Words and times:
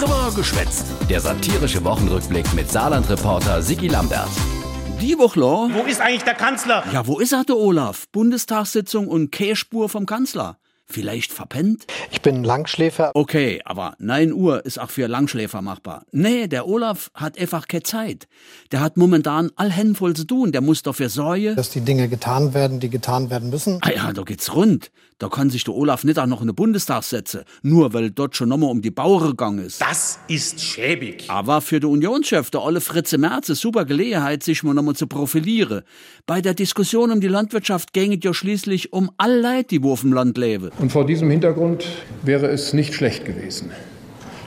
Drüber 0.00 0.32
geschwätzt. 0.34 0.86
Der 1.10 1.20
satirische 1.20 1.84
Wochenrückblick 1.84 2.54
mit 2.54 2.70
Saarland-Reporter 2.70 3.60
Sigi 3.60 3.88
Lambert. 3.88 4.30
Die 4.98 5.18
Woche, 5.18 5.40
Wo 5.40 5.86
ist 5.86 6.00
eigentlich 6.00 6.22
der 6.22 6.32
Kanzler? 6.32 6.82
Ja, 6.90 7.06
wo 7.06 7.18
ist 7.18 7.32
er, 7.32 7.44
der 7.44 7.58
Olaf? 7.58 8.06
Bundestagssitzung 8.10 9.08
und 9.08 9.30
Käspur 9.30 9.90
vom 9.90 10.06
Kanzler. 10.06 10.56
Vielleicht 10.86 11.32
verpennt? 11.32 11.86
Ich 12.10 12.22
bin 12.22 12.42
Langschläfer. 12.44 13.10
Okay, 13.14 13.60
aber 13.66 13.94
9 13.98 14.32
Uhr 14.32 14.64
ist 14.64 14.80
auch 14.80 14.88
für 14.88 15.06
Langschläfer 15.06 15.60
machbar. 15.60 16.06
Nee, 16.12 16.48
der 16.48 16.66
Olaf 16.66 17.10
hat 17.12 17.38
einfach 17.38 17.68
keine 17.68 17.82
Zeit. 17.82 18.26
Der 18.72 18.80
hat 18.80 18.96
momentan 18.96 19.50
all 19.56 19.70
Hände 19.70 19.96
voll 19.96 20.16
zu 20.16 20.24
tun. 20.24 20.50
Der 20.50 20.62
muss 20.62 20.82
dafür 20.82 21.10
sorgen. 21.10 21.56
Dass 21.56 21.68
die 21.70 21.82
Dinge 21.82 22.08
getan 22.08 22.54
werden, 22.54 22.80
die 22.80 22.88
getan 22.88 23.28
werden 23.28 23.50
müssen. 23.50 23.78
Ah 23.82 23.90
ja, 23.94 24.12
da 24.14 24.22
geht's 24.22 24.54
rund. 24.54 24.90
Da 25.20 25.28
kann 25.28 25.50
sich 25.50 25.64
der 25.64 25.74
Olaf 25.74 26.02
nicht 26.02 26.18
auch 26.18 26.24
noch 26.24 26.40
in 26.40 26.46
den 26.46 26.56
Bundestag 26.56 27.04
setzen. 27.04 27.42
Nur 27.62 27.92
weil 27.92 28.10
dort 28.10 28.36
schon 28.36 28.48
nochmal 28.48 28.70
um 28.70 28.80
die 28.80 28.90
Bauern 28.90 29.28
gegangen 29.28 29.58
ist. 29.58 29.78
Das 29.82 30.18
ist 30.28 30.62
schäbig. 30.62 31.24
Aber 31.28 31.60
für 31.60 31.78
den 31.78 31.90
Unionschef, 31.90 32.50
der 32.50 32.62
Olle 32.62 32.80
Fritze 32.80 33.18
Merz, 33.18 33.50
ist 33.50 33.60
super 33.60 33.84
Gelegenheit, 33.84 34.42
sich 34.42 34.62
mal 34.62 34.72
nochmal 34.72 34.96
zu 34.96 35.06
profilieren. 35.06 35.82
Bei 36.24 36.40
der 36.40 36.54
Diskussion 36.54 37.10
um 37.12 37.20
die 37.20 37.28
Landwirtschaft 37.28 37.92
ging 37.92 38.14
es 38.14 38.20
ja 38.22 38.32
schließlich 38.32 38.94
um 38.94 39.10
all 39.18 39.38
Leid, 39.38 39.70
die 39.72 39.82
wo 39.82 39.92
auf 39.92 40.00
dem 40.00 40.14
Land 40.14 40.38
leben. 40.38 40.70
Und 40.78 40.90
vor 40.90 41.04
diesem 41.04 41.28
Hintergrund 41.28 41.84
wäre 42.22 42.46
es 42.46 42.72
nicht 42.72 42.94
schlecht 42.94 43.26
gewesen, 43.26 43.72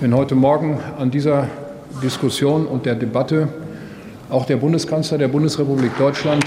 wenn 0.00 0.14
heute 0.14 0.34
Morgen 0.34 0.78
an 0.98 1.10
dieser 1.10 1.48
Diskussion 2.02 2.66
und 2.66 2.84
der 2.84 2.94
Debatte 2.94 3.48
auch 4.28 4.44
der 4.44 4.58
Bundeskanzler 4.58 5.16
der 5.16 5.28
Bundesrepublik 5.28 5.96
Deutschland 5.96 6.44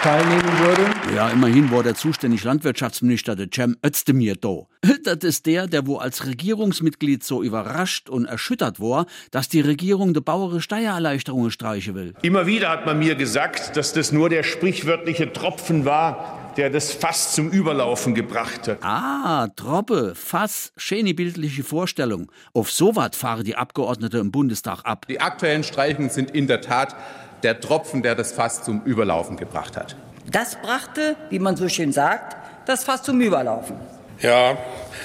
teilnehmen 0.00 0.58
würde. 0.58 0.82
Ja, 1.14 1.28
immerhin 1.30 1.70
war 1.70 1.82
der 1.82 1.94
zuständige 1.94 2.46
Landwirtschaftsminister, 2.46 3.34
der 3.34 3.48
Cem 3.52 3.76
Özdemir, 3.84 4.36
da. 4.36 4.66
Das 5.04 5.18
ist 5.24 5.46
der, 5.46 5.66
der 5.66 5.86
wo 5.86 5.96
als 5.96 6.26
Regierungsmitglied 6.26 7.24
so 7.24 7.42
überrascht 7.42 8.08
und 8.08 8.26
erschüttert 8.26 8.80
war, 8.80 9.06
dass 9.30 9.48
die 9.48 9.60
Regierung 9.60 10.14
der 10.14 10.20
Bauern 10.20 10.60
Steuererleichterungen 10.60 11.50
streichen 11.50 11.94
will. 11.94 12.14
Immer 12.22 12.46
wieder 12.46 12.68
hat 12.68 12.86
man 12.86 12.98
mir 12.98 13.14
gesagt, 13.14 13.76
dass 13.76 13.92
das 13.92 14.12
nur 14.12 14.28
der 14.28 14.42
sprichwörtliche 14.42 15.32
Tropfen 15.32 15.84
war, 15.84 16.52
der 16.56 16.70
das 16.70 16.92
Fass 16.92 17.34
zum 17.34 17.50
Überlaufen 17.50 18.14
gebracht 18.14 18.68
hat. 18.68 18.78
Ah, 18.82 19.48
Troppe, 19.56 20.14
Fass, 20.14 20.72
schöne 20.76 21.14
bildliche 21.14 21.62
Vorstellung. 21.62 22.30
Auf 22.52 22.70
so 22.70 22.96
wat 22.96 23.16
fahren 23.16 23.44
die 23.44 23.56
Abgeordnete 23.56 24.18
im 24.18 24.32
Bundestag 24.32 24.82
ab. 24.84 25.06
Die 25.08 25.20
aktuellen 25.20 25.62
Streichungen 25.62 26.10
sind 26.10 26.32
in 26.32 26.46
der 26.46 26.60
Tat 26.60 26.96
der 27.42 27.60
Tropfen, 27.60 28.02
der 28.02 28.14
das 28.14 28.32
Fass 28.32 28.62
zum 28.62 28.82
Überlaufen 28.84 29.36
gebracht 29.36 29.76
hat. 29.76 29.96
Das 30.30 30.56
brachte, 30.56 31.16
wie 31.30 31.38
man 31.38 31.56
so 31.56 31.68
schön 31.68 31.92
sagt, 31.92 32.36
das 32.66 32.84
Fass 32.84 33.02
zum 33.02 33.20
Überlaufen. 33.20 33.76
Ja, 34.20 34.58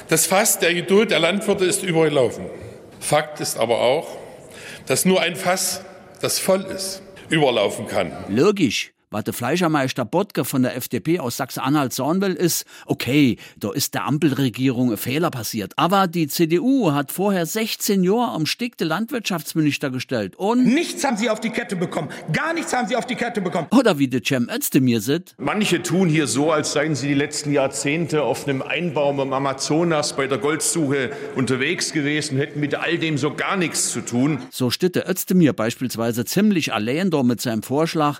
das 0.09 0.25
Fass 0.25 0.59
der 0.59 0.73
Geduld 0.73 1.11
der 1.11 1.19
Landwirte 1.19 1.65
ist 1.65 1.83
überlaufen. 1.83 2.45
Fakt 2.99 3.39
ist 3.41 3.57
aber 3.57 3.79
auch, 3.79 4.07
dass 4.85 5.05
nur 5.05 5.21
ein 5.21 5.35
Fass, 5.35 5.81
das 6.21 6.39
voll 6.39 6.61
ist, 6.63 7.01
überlaufen 7.29 7.87
kann. 7.87 8.11
Logisch. 8.29 8.92
Was 9.13 9.25
der 9.25 9.33
Fleischermeister 9.35 10.05
Bottke 10.05 10.43
von 10.43 10.63
der 10.63 10.75
FDP 10.75 11.19
aus 11.19 11.37
Sachsen-Anhalt 11.37 11.93
sagen 11.93 12.19
will, 12.21 12.33
ist, 12.33 12.65
okay, 12.87 13.37
da 13.59 13.71
ist 13.71 13.93
der 13.93 14.05
Ampelregierung 14.05 14.89
ein 14.89 14.97
Fehler 14.97 15.29
passiert. 15.29 15.73
Aber 15.75 16.07
die 16.07 16.27
CDU 16.27 16.91
hat 16.93 17.11
vorher 17.11 17.45
16 17.45 18.03
Jahre 18.03 18.31
am 18.31 18.47
Stick 18.47 18.75
den 18.75 18.87
Landwirtschaftsminister 18.87 19.91
gestellt. 19.91 20.35
Und, 20.37 20.65
Nichts 20.65 21.03
haben 21.03 21.15
sie 21.17 21.29
auf 21.29 21.39
die 21.39 21.51
Kette 21.51 21.75
bekommen. 21.75 22.09
Gar 22.31 22.55
nichts 22.55 22.73
haben 22.73 22.87
sie 22.87 22.95
auf 22.95 23.05
die 23.05 23.13
Kette 23.13 23.39
bekommen. 23.39 23.67
oder 23.69 23.99
wie 23.99 24.07
der 24.07 24.21
Cem 24.25 24.49
Özdemir 24.49 24.99
sieht, 24.99 25.35
Manche 25.37 25.83
tun 25.83 26.09
hier 26.09 26.25
so, 26.25 26.51
als 26.51 26.73
seien 26.73 26.95
sie 26.95 27.09
die 27.09 27.13
letzten 27.13 27.51
Jahrzehnte 27.53 28.23
auf 28.23 28.47
einem 28.47 28.63
Einbaum 28.63 29.19
im 29.19 29.31
Amazonas 29.31 30.15
bei 30.15 30.25
der 30.25 30.39
Goldsuche 30.39 31.11
unterwegs 31.35 31.93
gewesen, 31.93 32.37
hätten 32.37 32.59
mit 32.59 32.73
all 32.73 32.97
dem 32.97 33.19
so 33.19 33.31
gar 33.35 33.57
nichts 33.57 33.91
zu 33.91 34.01
tun. 34.01 34.39
so 34.49 34.71
steht 34.71 34.95
der 34.95 35.07
Özdemir 35.07 35.53
beispielsweise 35.53 36.25
ziemlich 36.25 36.73
allein 36.73 37.11
da 37.11 37.21
mit 37.21 37.41
seinem 37.41 37.61
Vorschlag, 37.61 38.19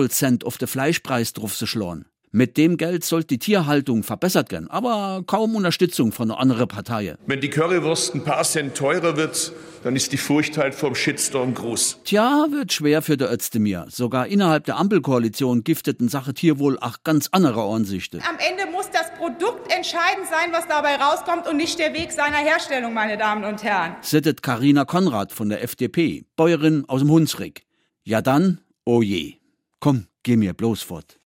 ein 0.00 0.08
Tierwohlcent 0.08 0.44
auf 0.44 0.58
den 0.58 0.68
Fleischpreis 0.68 1.32
drauf 1.32 1.56
zu 1.56 1.66
schlagen. 1.66 2.06
Mit 2.32 2.56
dem 2.56 2.76
Geld 2.76 3.04
sollte 3.04 3.26
die 3.26 3.38
Tierhaltung 3.38 4.04
verbessert 4.04 4.52
werden, 4.52 4.70
aber 4.70 5.24
kaum 5.26 5.56
Unterstützung 5.56 6.12
von 6.12 6.30
einer 6.30 6.38
anderen 6.38 6.68
Partei. 6.68 7.16
Wenn 7.26 7.40
die 7.40 7.50
Currywurst 7.50 8.14
ein 8.14 8.22
paar 8.22 8.44
Cent 8.44 8.76
teurer 8.76 9.16
wird, 9.16 9.52
dann 9.82 9.96
ist 9.96 10.12
die 10.12 10.16
Furcht 10.16 10.56
halt 10.56 10.76
vom 10.76 10.94
Shitstorm 10.94 11.54
groß. 11.54 11.98
Tja, 12.04 12.46
wird 12.52 12.72
schwer 12.72 13.02
für 13.02 13.16
der 13.16 13.32
Özdemir. 13.32 13.86
Sogar 13.88 14.28
innerhalb 14.28 14.64
der 14.64 14.76
Ampelkoalition 14.76 15.64
gifteten 15.64 16.08
Sache 16.08 16.32
Tierwohl 16.32 16.78
auch 16.78 16.98
ganz 17.02 17.30
andere 17.32 17.62
Ansichten. 17.64 18.20
Am 18.20 18.36
Ende 18.38 18.70
muss 18.70 18.88
das 18.90 19.12
Produkt 19.18 19.72
entscheidend 19.74 20.28
sein, 20.30 20.52
was 20.52 20.68
dabei 20.68 20.96
rauskommt 20.96 21.48
und 21.48 21.56
nicht 21.56 21.80
der 21.80 21.92
Weg 21.94 22.12
seiner 22.12 22.36
Herstellung, 22.36 22.94
meine 22.94 23.18
Damen 23.18 23.42
und 23.42 23.64
Herren. 23.64 23.96
Sittet 24.02 24.44
Karina 24.44 24.84
Konrad 24.84 25.32
von 25.32 25.48
der 25.48 25.64
FDP, 25.64 26.24
Bäuerin 26.36 26.84
aus 26.86 27.00
dem 27.00 27.10
Hunsrück. 27.10 27.62
Ja 28.04 28.22
dann, 28.22 28.60
oh 28.84 29.02
je. 29.02 29.39
Komm, 29.80 30.08
geh 30.22 30.36
mir 30.36 30.52
bloß 30.52 30.82
fort. 30.82 31.18